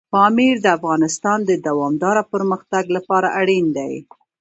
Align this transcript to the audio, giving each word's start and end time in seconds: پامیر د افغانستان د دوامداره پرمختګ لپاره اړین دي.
پامیر 0.13 0.55
د 0.61 0.67
افغانستان 0.77 1.39
د 1.45 1.51
دوامداره 1.67 2.23
پرمختګ 2.33 2.83
لپاره 2.95 3.27
اړین 3.41 3.65
دي. 3.77 3.93